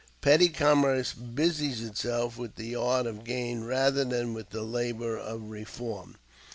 Petty 0.19 0.49
commerce 0.49 1.13
busies 1.13 1.83
itself 1.83 2.35
with 2.35 2.55
the 2.55 2.75
art 2.75 3.05
of 3.05 3.23
gain 3.23 3.63
rather 3.65 4.03
than 4.03 4.33
with 4.33 4.49
the 4.49 4.63
labor 4.63 5.15
of 5.15 5.51
reform. 5.51 6.15